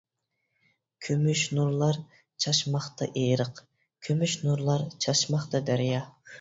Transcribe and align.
كۆمۈش 1.07 1.43
نۇرلار 1.57 1.99
چاچماقتا 2.45 3.11
ئېرىق، 3.13 3.63
كۆمۈش 4.09 4.37
نۇرلار 4.49 4.91
چاچماقتا 5.07 5.67
دەريا. 5.73 6.05